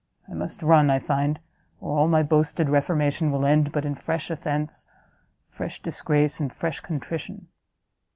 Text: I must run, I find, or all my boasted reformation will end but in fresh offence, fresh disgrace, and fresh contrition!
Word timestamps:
I 0.27 0.33
must 0.33 0.63
run, 0.63 0.89
I 0.89 0.97
find, 0.97 1.39
or 1.79 1.95
all 1.95 2.07
my 2.07 2.23
boasted 2.23 2.67
reformation 2.69 3.31
will 3.31 3.45
end 3.45 3.71
but 3.71 3.85
in 3.85 3.93
fresh 3.93 4.31
offence, 4.31 4.87
fresh 5.47 5.79
disgrace, 5.79 6.39
and 6.39 6.51
fresh 6.51 6.79
contrition! 6.79 7.49